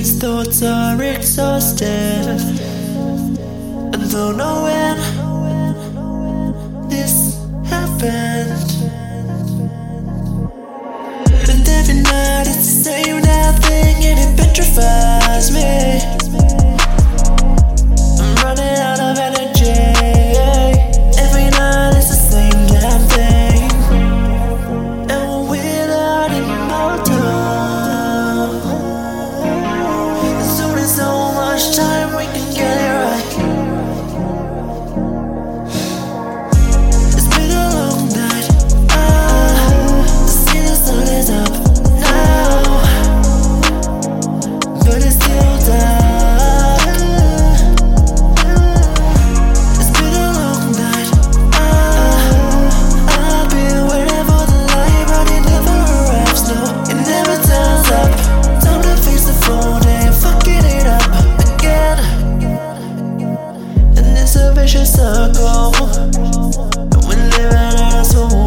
[0.00, 2.24] These thoughts are exhausted,
[4.10, 4.96] don't know when
[6.88, 7.36] this
[7.68, 8.70] happened,
[11.50, 15.69] and every night it's the same now thing, and it petrifies me.
[64.70, 65.74] vicious circle.
[65.98, 68.39] And we live in a so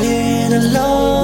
[0.00, 1.21] been alone.